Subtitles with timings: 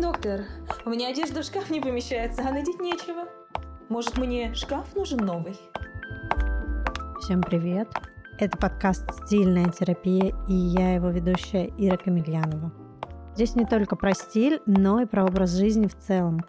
[0.00, 0.44] Доктор,
[0.84, 3.26] у меня одежда в шкаф не помещается, а надеть нечего.
[3.88, 5.56] Может, мне шкаф нужен новый?
[7.20, 7.88] Всем привет!
[8.38, 12.72] Это подкаст «Стильная терапия» и я его ведущая Ира Камильянова.
[13.34, 16.44] Здесь не только про стиль, но и про образ жизни в целом.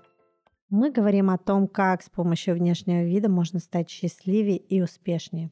[0.70, 5.50] Мы говорим о том, как с помощью внешнего вида можно стать счастливее и успешнее.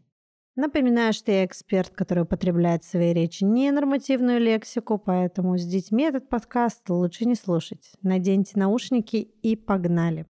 [0.60, 6.30] Напоминаю, что я эксперт, который употребляет в своей речи ненормативную лексику, поэтому с детьми этот
[6.30, 7.92] подкаст лучше не слушать.
[8.02, 10.26] Наденьте наушники и погнали.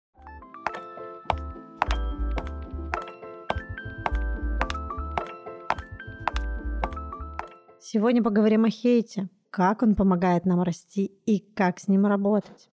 [7.81, 12.69] Сегодня поговорим о хейте, как он помогает нам расти и как с ним работать.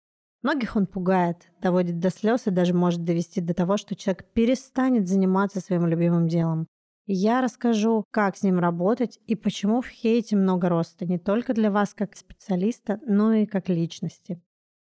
[0.41, 5.07] Многих он пугает, доводит до слез и даже может довести до того, что человек перестанет
[5.07, 6.67] заниматься своим любимым делом.
[7.07, 11.69] Я расскажу, как с ним работать и почему в хейте много роста не только для
[11.69, 14.41] вас как специалиста, но и как личности.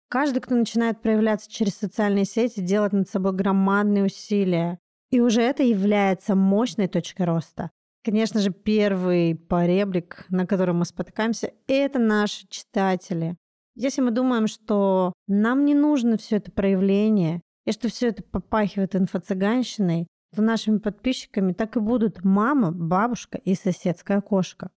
[0.08, 4.78] Каждый, кто начинает проявляться через социальные сети, делает над собой громадные усилия.
[5.10, 7.70] И уже это является мощной точкой роста.
[8.04, 13.36] Конечно же, первый поребрик, на котором мы спотыкаемся, это наши читатели.
[13.74, 18.94] Если мы думаем, что нам не нужно все это проявление, и что все это попахивает
[18.94, 20.06] инфо-цыганщиной,
[20.40, 24.70] нашими подписчиками так и будут мама, бабушка и соседская кошка.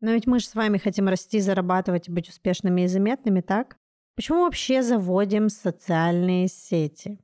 [0.00, 3.76] Но ведь мы же с вами хотим расти, зарабатывать и быть успешными и заметными, так?
[4.16, 7.18] Почему вообще заводим социальные сети?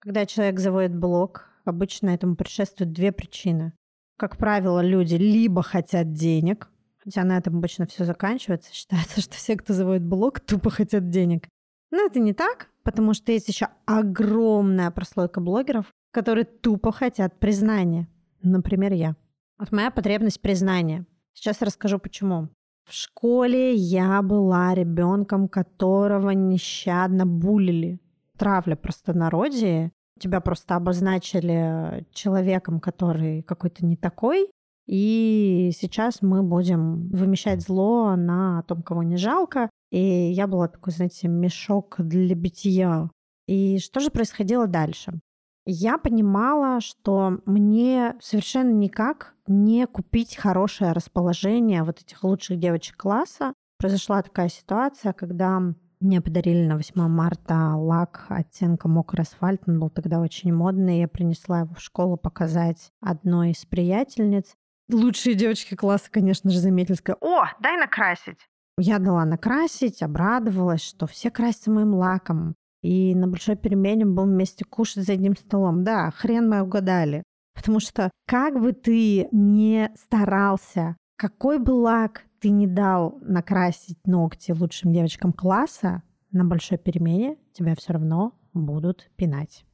[0.00, 3.72] Когда человек заводит блог, обычно этому предшествуют две причины.
[4.18, 8.70] Как правило, люди либо хотят денег, хотя на этом обычно все заканчивается.
[8.74, 11.48] Считается, что все, кто заводит блог, тупо хотят денег.
[11.90, 18.08] Но это не так, потому что есть еще огромная прослойка блогеров, которые тупо хотят признания.
[18.42, 19.16] Например, я.
[19.58, 21.04] Вот моя потребность признания.
[21.34, 22.48] Сейчас расскажу почему.
[22.88, 28.00] В школе я была ребенком, которого нещадно булили.
[28.38, 29.92] Травля простонародье.
[30.18, 34.50] Тебя просто обозначили человеком, который какой-то не такой.
[34.86, 39.68] И сейчас мы будем вымещать зло на том, кого не жалко.
[39.90, 40.00] И
[40.32, 43.10] я была такой, знаете, мешок для битья.
[43.46, 45.20] И что же происходило дальше?
[45.66, 53.52] Я понимала, что мне совершенно никак не купить хорошее расположение вот этих лучших девочек класса.
[53.78, 55.60] Произошла такая ситуация, когда
[56.00, 59.62] мне подарили на 8 марта лак оттенка мокрый асфальт.
[59.66, 61.00] Он был тогда очень модный.
[61.00, 64.54] Я принесла его в школу показать одной из приятельниц.
[64.90, 68.38] Лучшие девочки класса, конечно же, заметили, сказали, о, дай накрасить.
[68.78, 72.54] Я дала накрасить, обрадовалась, что все красятся моим лаком.
[72.86, 75.82] И на большой перемене будем вместе кушать за одним столом.
[75.82, 77.24] Да, хрен мы угадали.
[77.52, 84.52] Потому что как бы ты не старался, какой бы лак ты не дал накрасить ногти
[84.52, 89.64] лучшим девочкам класса, на большой перемене тебя все равно будут пинать.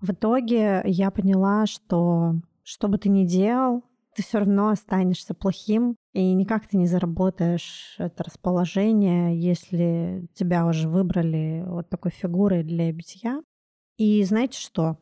[0.00, 3.84] В итоге я поняла, что что бы ты ни делал,
[4.16, 10.88] ты все равно останешься плохим, и никак ты не заработаешь это расположение, если тебя уже
[10.88, 13.40] выбрали вот такой фигурой для битья.
[13.98, 14.98] И знаете что?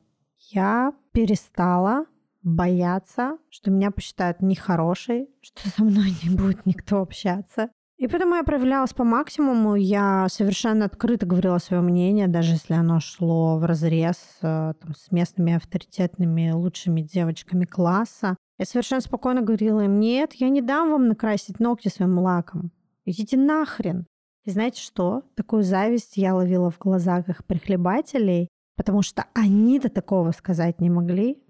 [0.51, 2.05] Я перестала
[2.43, 7.71] бояться, что меня посчитают нехорошей, что со мной не будет никто общаться.
[7.97, 13.01] И поэтому я проявлялась по максимуму, я совершенно открыто говорила свое мнение, даже если оно
[13.01, 18.37] шло в разрез э, с местными авторитетными лучшими девочками класса.
[18.59, 22.71] Я совершенно спокойно говорила им, нет, я не дам вам накрасить ногти своим лаком.
[23.05, 24.07] Идите нахрен.
[24.45, 25.25] И знаете что?
[25.35, 30.89] Такую зависть я ловила в глазах их прихлебателей, потому что они до такого сказать не
[30.89, 31.43] могли.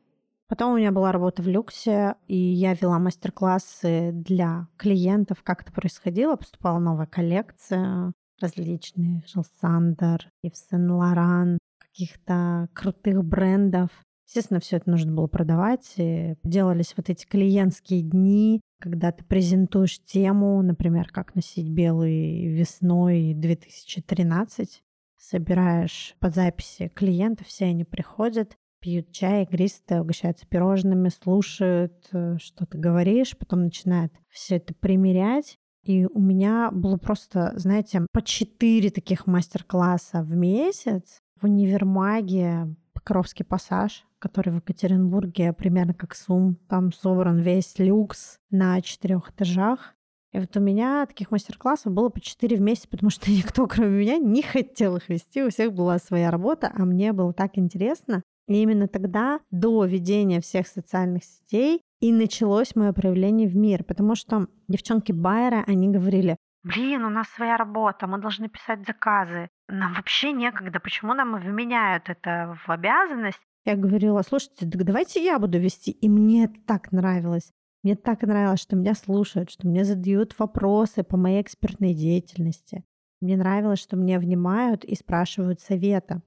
[0.48, 5.72] Потом у меня была работа в люксе, и я вела мастер-классы для клиентов, как это
[5.72, 6.36] происходило.
[6.36, 13.90] Поступала новая коллекция различных, Желсандер, Ив Сен-Лоран, каких-то крутых брендов.
[14.26, 15.92] Естественно, все это нужно было продавать.
[15.96, 23.34] И делались вот эти клиентские дни, когда ты презентуешь тему, например, как носить белый весной
[23.34, 24.82] 2013,
[25.16, 32.66] собираешь по записи клиентов, все они приходят, пьют чай, игристые, угощаются пирожными, слушают, э, что
[32.66, 35.56] ты говоришь, потом начинают все это примерять.
[35.82, 42.74] И у меня было просто, знаете, по четыре таких мастер-класса в месяц в универмаге
[43.06, 46.56] Покровский пассаж, который в Екатеринбурге примерно как СУМ.
[46.68, 49.94] Там собран весь люкс на четырех этажах.
[50.32, 54.00] И вот у меня таких мастер-классов было по четыре в месяц, потому что никто, кроме
[54.00, 55.44] меня, не хотел их вести.
[55.44, 58.24] У всех была своя работа, а мне было так интересно.
[58.48, 64.16] И именно тогда, до ведения всех социальных сетей, и началось мое проявление в мир, потому
[64.16, 69.94] что девчонки Байера, они говорили, блин, у нас своя работа, мы должны писать заказы, нам
[69.94, 73.40] вообще некогда, почему нам вменяют это в обязанность?
[73.64, 75.90] Я говорила, слушайте, так давайте я буду вести.
[75.90, 77.52] И мне так нравилось.
[77.82, 82.84] Мне так нравилось, что меня слушают, что мне задают вопросы по моей экспертной деятельности.
[83.20, 86.22] Мне нравилось, что мне внимают и спрашивают совета.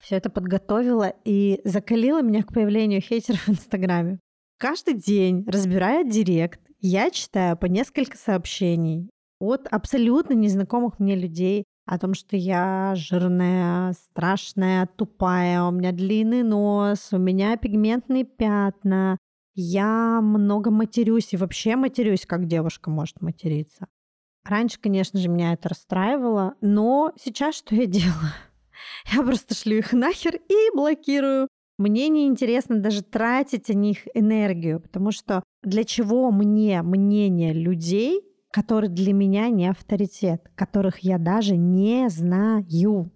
[0.00, 4.18] Все это подготовило и закалило меня к появлению хейтеров в Инстаграме.
[4.58, 9.11] Каждый день, разбирая директ, я читаю по несколько сообщений
[9.42, 16.44] от абсолютно незнакомых мне людей о том, что я жирная, страшная, тупая, у меня длинный
[16.44, 19.18] нос, у меня пигментные пятна,
[19.54, 23.88] я много матерюсь и вообще матерюсь, как девушка может материться.
[24.44, 28.32] Раньше, конечно же, меня это расстраивало, но сейчас что я делаю?
[29.12, 31.48] Я просто шлю их нахер и блокирую.
[31.78, 38.22] Мне не интересно даже тратить о них энергию, потому что для чего мне мнение людей,
[38.52, 43.10] которые для меня не авторитет, которых я даже не знаю.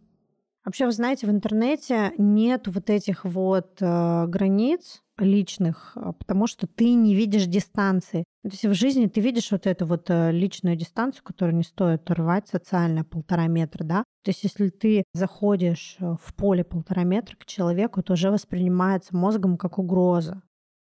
[0.64, 6.66] Вообще, вы знаете, в интернете нет вот этих вот э, границ личных, э, потому что
[6.66, 8.24] ты не видишь дистанции.
[8.42, 12.10] То есть в жизни ты видишь вот эту вот э, личную дистанцию, которую не стоит
[12.10, 14.04] рвать социально полтора метра, да?
[14.24, 19.14] То есть если ты заходишь э, в поле полтора метра к человеку, то уже воспринимается
[19.14, 20.42] мозгом как угроза.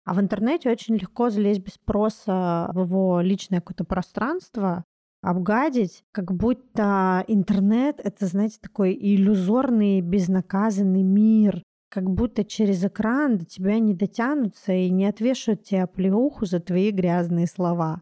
[0.06, 4.84] А в интернете очень легко залезть без спроса в его личное какое-то пространство,
[5.22, 13.46] обгадить, как будто интернет— это, знаете, такой иллюзорный, безнаказанный мир, как будто через экран до
[13.46, 18.02] тебя не дотянутся и не отвешивают тебе плеуху за твои грязные слова.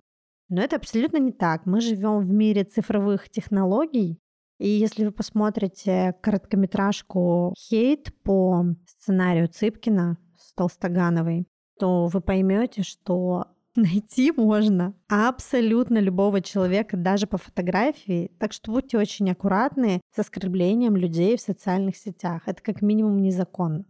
[0.49, 1.65] Но это абсолютно не так.
[1.65, 4.19] Мы живем в мире цифровых технологий,
[4.59, 11.47] и если вы посмотрите короткометражку «Хейт» по сценарию Цыпкина с Толстогановой,
[11.79, 18.31] то вы поймете, что найти можно абсолютно любого человека, даже по фотографии.
[18.39, 22.43] Так что будьте очень аккуратны с оскорблением людей в социальных сетях.
[22.45, 23.85] Это как минимум незаконно.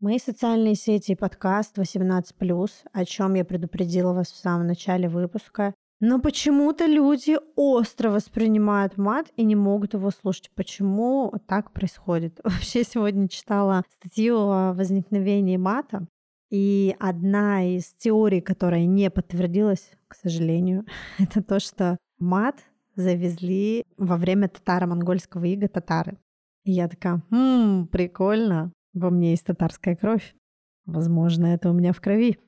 [0.00, 5.74] Мои социальные сети и подкаст 18+, о чем я предупредила вас в самом начале выпуска.
[6.00, 10.50] Но почему-то люди остро воспринимают мат и не могут его слушать.
[10.54, 12.40] Почему так происходит?
[12.44, 16.06] Вообще сегодня читала статью о возникновении мата.
[16.50, 20.84] И одна из теорий, которая не подтвердилась, к сожалению,
[21.18, 22.56] это то, что мат
[22.96, 26.18] завезли во время татаро-монгольского ига татары.
[26.64, 30.34] И я такая, хм, прикольно, во мне есть татарская кровь.
[30.86, 32.38] Возможно, это у меня в крови.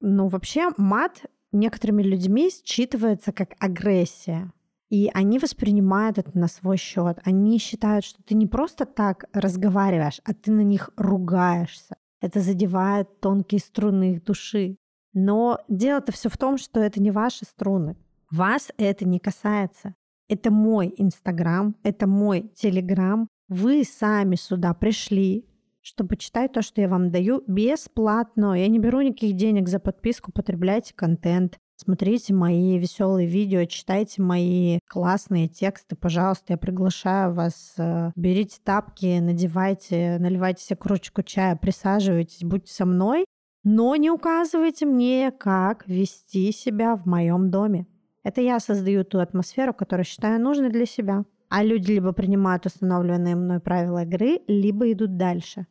[0.00, 4.50] Но вообще мат некоторыми людьми считывается как агрессия.
[4.88, 7.18] И они воспринимают это на свой счет.
[7.24, 13.20] Они считают, что ты не просто так разговариваешь, а ты на них ругаешься это задевает
[13.20, 14.78] тонкие струны их души.
[15.12, 17.98] Но дело-то все в том, что это не ваши струны.
[18.30, 19.94] Вас это не касается.
[20.26, 23.28] Это мой Инстаграм, это мой Телеграм.
[23.48, 25.44] Вы сами сюда пришли,
[25.82, 28.54] чтобы читать то, что я вам даю бесплатно.
[28.58, 31.58] Я не беру никаких денег за подписку, потребляйте контент.
[31.76, 37.74] Смотрите мои веселые видео, читайте мои классные тексты, пожалуйста, я приглашаю вас.
[37.78, 43.24] Э, берите тапки, надевайте, наливайте себе кружечку чая, присаживайтесь, будьте со мной,
[43.64, 47.86] но не указывайте мне, как вести себя в моем доме.
[48.22, 51.24] Это я создаю ту атмосферу, которую считаю нужной для себя.
[51.48, 55.66] А люди либо принимают установленные мной правила игры, либо идут дальше.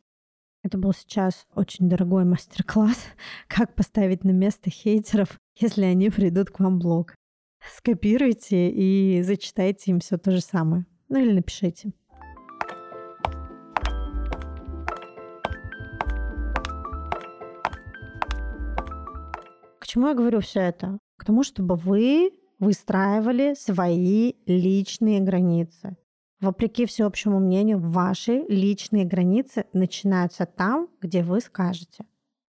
[0.62, 3.06] Это был сейчас очень дорогой мастер-класс,
[3.48, 7.14] как поставить на место хейтеров, если они придут к вам в блог.
[7.76, 10.86] Скопируйте и зачитайте им все то же самое.
[11.08, 11.92] Ну или напишите.
[19.78, 20.98] К чему я говорю все это?
[21.16, 25.96] К тому, чтобы вы выстраивали свои личные границы.
[26.40, 32.04] Вопреки всеобщему мнению, ваши личные границы начинаются там, где вы скажете.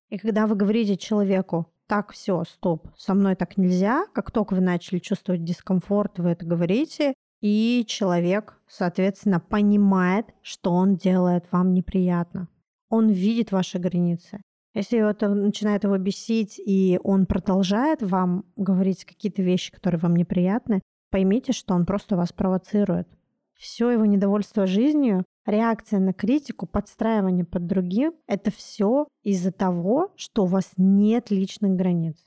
[0.09, 4.61] И когда вы говорите человеку, так, все, стоп, со мной так нельзя, как только вы
[4.61, 12.47] начали чувствовать дискомфорт, вы это говорите, и человек, соответственно, понимает, что он делает вам неприятно.
[12.89, 14.41] Он видит ваши границы.
[14.73, 20.81] Если это начинает его бесить, и он продолжает вам говорить какие-то вещи, которые вам неприятны,
[21.11, 23.07] поймите, что он просто вас провоцирует
[23.57, 30.43] все его недовольство жизнью, реакция на критику, подстраивание под другим— это все из-за того, что
[30.43, 32.17] у вас нет личных границ.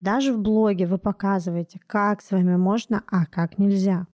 [0.00, 4.06] Даже в блоге вы показываете, как с вами можно, а как нельзя.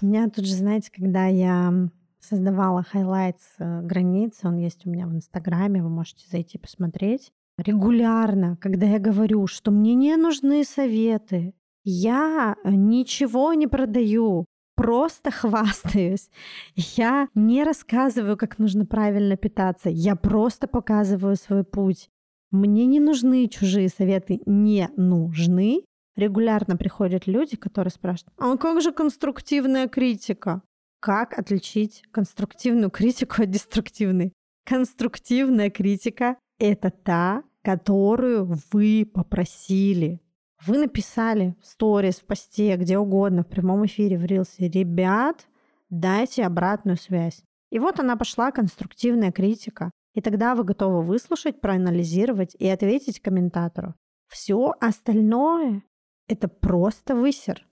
[0.00, 1.72] У меня тут же, знаете, когда я
[2.20, 7.30] создавала highlights э, границы, он есть у меня в Инстаграме, вы можете зайти посмотреть.
[7.58, 14.44] Регулярно, когда я говорю, что мне не нужны советы, Я ничего не продаю,
[14.80, 16.30] просто хвастаюсь.
[16.74, 19.90] Я не рассказываю, как нужно правильно питаться.
[19.90, 22.08] Я просто показываю свой путь.
[22.50, 25.84] Мне не нужны чужие советы, не нужны.
[26.16, 30.62] Регулярно приходят люди, которые спрашивают, а как же конструктивная критика?
[31.00, 34.32] Как отличить конструктивную критику от деструктивной?
[34.66, 40.20] Конструктивная критика— это та, которую вы попросили.
[40.66, 45.48] Вы написали в сторис, в посте, где угодно, в прямом эфире, в рилсе, ребят,
[45.88, 47.42] дайте обратную связь.
[47.70, 49.90] И вот она пошла, конструктивная критика.
[50.14, 53.94] И тогда вы готовы выслушать, проанализировать и ответить комментатору.
[54.28, 55.82] Все остальное—
[56.28, 57.66] это просто высер.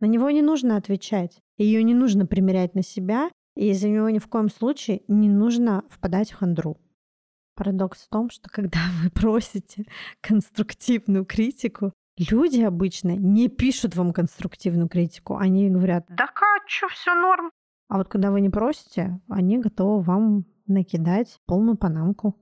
[0.00, 1.38] На него не нужно отвечать.
[1.58, 5.84] Ее не нужно примерять на себя, и из-за него ни в коем случае не нужно
[5.88, 6.78] впадать в хандру.
[7.54, 9.84] Парадокс в том, что когда вы просите
[10.20, 15.36] конструктивную критику, Люди обычно не пишут вам конструктивную критику.
[15.36, 17.50] Они говорят, да как, что, все норм.
[17.88, 22.36] А вот когда вы не просите, они готовы вам накидать полную панамку.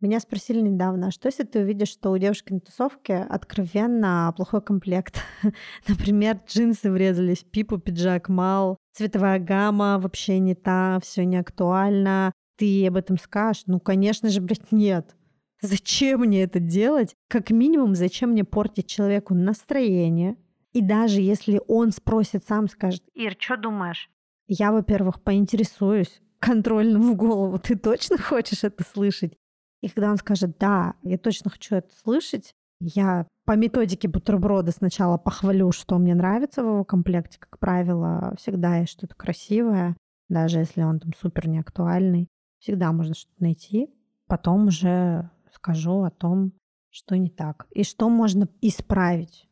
[0.00, 4.62] Меня спросили недавно, а что если ты увидишь, что у девушки на тусовке откровенно плохой
[4.62, 5.20] комплект?
[5.88, 12.32] Например, джинсы врезались, пипу, пиджак мал, цветовая гамма вообще не та, все не актуально.
[12.56, 13.64] Ты об этом скажешь?
[13.66, 15.16] Ну, конечно же, блядь, нет.
[15.60, 17.14] Зачем мне это делать?
[17.28, 20.36] Как минимум, зачем мне портить человеку настроение?
[20.72, 24.10] И даже если он спросит сам, скажет, Ир, что думаешь?
[24.46, 29.36] Я, во-первых, поинтересуюсь контрольно в голову, ты точно хочешь это слышать?
[29.80, 35.18] И когда он скажет, да, я точно хочу это слышать, я по методике бутерброда сначала
[35.18, 37.38] похвалю, что мне нравится в его комплекте.
[37.38, 39.96] Как правило, всегда есть что-то красивое,
[40.28, 42.28] даже если он там супер неактуальный.
[42.60, 43.88] Всегда можно что-то найти.
[44.26, 46.52] Потом уже скажу о том,
[46.90, 49.48] что не так и что можно исправить.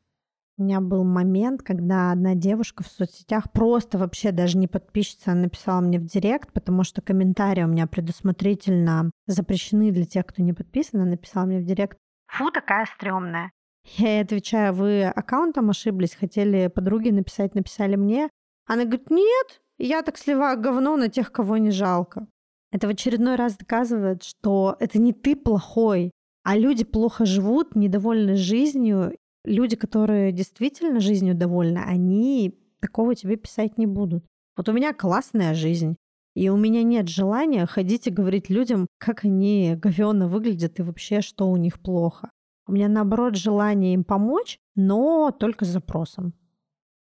[0.59, 5.83] У меня был момент, когда одна девушка в соцсетях просто вообще даже не подписчица написала
[5.83, 11.01] мне в директ, потому что комментарии у меня предусмотрительно запрещены для тех, кто не подписан.
[11.01, 11.99] Она написала мне в директ
[12.29, 13.51] «Фу, такая стрёмная».
[13.97, 18.31] Я ей отвечаю, вы аккаунтом ошиблись, хотели подруге написать, написали мне.
[18.67, 22.27] Она говорит, нет, я так сливаю говно на тех, кого не жалко.
[22.73, 26.11] Это в очередной раз доказывает, что это не ты плохой,
[26.43, 29.17] а люди плохо живут, недовольны жизнью.
[29.45, 34.25] Люди, которые действительно жизнью довольны, они такого тебе писать не будут.
[34.57, 35.97] Вот у меня классная жизнь,
[36.35, 41.21] и у меня нет желания ходить и говорить людям, как они говенно выглядят и вообще,
[41.21, 42.31] что у них плохо.
[42.67, 46.35] У меня, наоборот, желание им помочь, но только с запросом.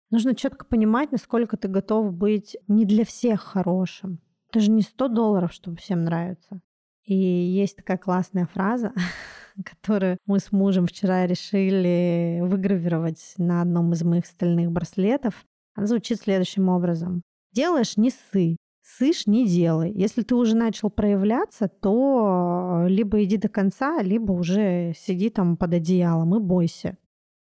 [0.09, 4.19] Нужно четко понимать, насколько ты готов быть не для всех хорошим.
[4.51, 6.59] Это же не 100 долларов, чтобы всем нравиться.
[7.05, 8.91] И есть такая классная фраза,
[9.65, 15.45] которую мы с мужем вчера решили выгравировать на одном из моих стальных браслетов.
[15.73, 17.21] Она звучит следующим образом.
[17.53, 19.93] Делаешь— не сы, сышь— не делай.
[19.93, 25.75] Если ты уже начал проявляться, то либо иди до конца, либо уже сиди там под
[25.75, 26.97] одеялом и бойся.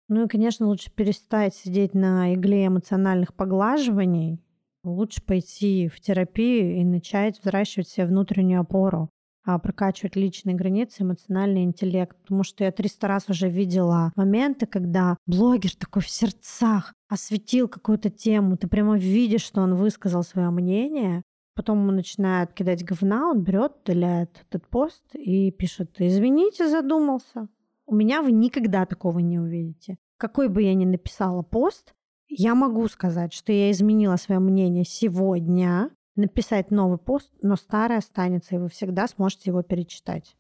[0.09, 4.43] Ну и, конечно, лучше перестать сидеть на игле эмоциональных поглаживаний
[4.85, 9.11] лучше пойти в терапию и начать взращивать себе внутреннюю опору,
[9.45, 12.17] а прокачивать личные границы, эмоциональный интеллект.
[12.21, 18.11] Потому что я 300 раз уже видела моменты, когда блогер такой в сердцах осветил какую-то
[18.11, 21.23] тему, ты прямо видишь, что он высказал свое мнение,
[21.55, 27.49] потом ему начинает кидать говна, он берет, удаляет этот пост и пишет, извините, задумался.
[27.87, 29.97] У меня вы никогда такого не увидите.
[30.19, 31.95] Какой бы я ни написала пост,
[32.29, 38.55] я могу сказать, что я изменила свое мнение сегодня, написать новый пост, но старый останется,
[38.55, 40.37] и вы всегда сможете его перечитать.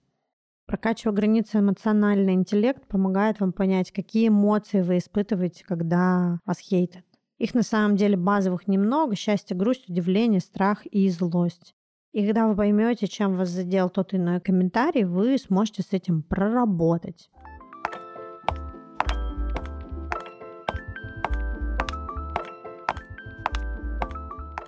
[0.66, 7.04] Прокачивая границы эмоциональный интеллект помогает вам понять, какие эмоции вы испытываете, когда вас хейтят.
[7.38, 9.16] Их на самом деле базовых немного.
[9.16, 11.74] Счастье, грусть, удивление, страх и злость.
[12.12, 17.30] И когда вы поймете, чем вас задел тот иной комментарий, вы сможете с этим проработать.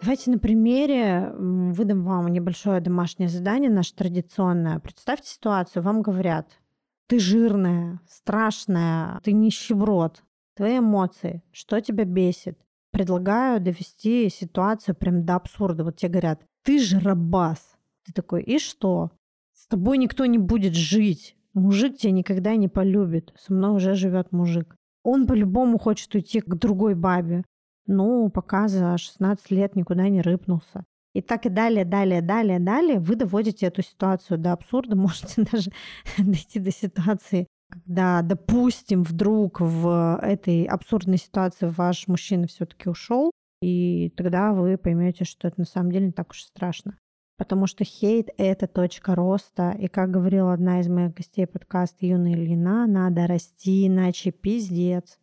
[0.03, 4.79] Давайте на примере выдам вам небольшое домашнее задание, наше традиционное.
[4.79, 6.59] Представьте ситуацию, вам говорят,
[7.07, 10.23] ты жирная, страшная, ты нищеброд,
[10.57, 12.59] твои эмоции, что тебя бесит.
[12.93, 15.85] Предлагаю довести ситуацию прям до абсурда.
[15.85, 17.77] Вот тебе говорят, ты же рабас.
[18.07, 19.11] Ты такой, и что?
[19.53, 21.37] С тобой никто не будет жить.
[21.53, 23.35] Мужик тебя никогда не полюбит.
[23.37, 24.77] Со мной уже живет мужик.
[25.03, 27.45] Он по-любому хочет уйти к другой бабе
[27.87, 30.85] ну, пока за 16 лет никуда не рыпнулся.
[31.13, 35.71] И так и далее, далее, далее, далее вы доводите эту ситуацию до абсурда, можете даже
[36.19, 43.31] дойти до ситуации когда, допустим, вдруг в этой абсурдной ситуации ваш мужчина все-таки ушел,
[43.63, 46.99] и тогда вы поймете, что это на самом деле не так уж страшно.
[47.37, 49.75] Потому что хейт— это точка роста.
[49.79, 55.19] И как говорила одна из моих гостей подкаста Юная Ильина, надо расти, иначе пиздец.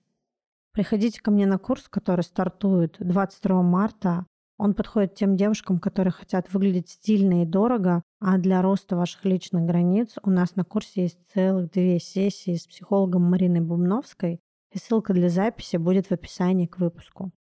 [0.77, 4.27] Приходите ко мне на курс, который стартует 22 марта.
[4.59, 9.65] Он подходит тем девушкам, которые хотят выглядеть стильно и дорого, а для роста ваших личных
[9.65, 14.39] границ у нас на курсе есть целых две сессии с психологом Мариной Бубновской,
[14.71, 17.31] и ссылка для записи будет в описании к выпуску.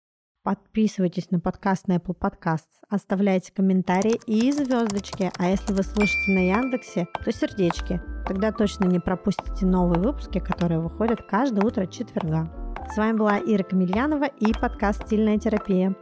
[0.43, 6.39] Подписывайтесь на подкаст на Apple Podcasts, оставляйте комментарии и звездочки, а если вы слушаете на
[6.39, 8.01] Яндексе, то сердечки.
[8.27, 12.66] Тогда точно не пропустите новые выпуски, которые выходят каждое утро четверга.
[12.93, 15.95] С вами была Ира Камильянова и подкаст «Стильная терапия».